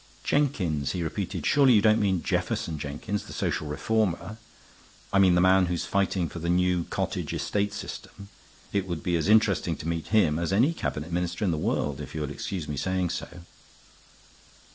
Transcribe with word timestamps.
"Jenkins," 0.23 0.93
he 0.93 1.03
repeated. 1.03 1.45
"Surely 1.45 1.73
you 1.73 1.79
don't 1.83 1.99
mean 2.01 2.23
Jefferson 2.23 2.79
Jenkins, 2.79 3.25
the 3.25 3.33
social 3.33 3.67
reformer? 3.67 4.37
I 5.13 5.19
mean 5.19 5.35
the 5.35 5.41
man 5.41 5.67
who's 5.67 5.85
fighting 5.85 6.27
for 6.27 6.39
the 6.39 6.49
new 6.49 6.85
cottage 6.85 7.31
estate 7.35 7.71
scheme. 7.71 8.27
It 8.73 8.87
would 8.87 9.03
be 9.03 9.15
as 9.15 9.29
interesting 9.29 9.75
to 9.75 9.87
meet 9.87 10.07
him 10.07 10.39
as 10.39 10.51
any 10.51 10.73
Cabinet 10.73 11.11
Minister 11.11 11.45
in 11.45 11.51
the 11.51 11.55
world, 11.55 12.01
if 12.01 12.15
you'll 12.15 12.31
excuse 12.31 12.67
my 12.67 12.73
saying 12.77 13.11
so." 13.11 13.27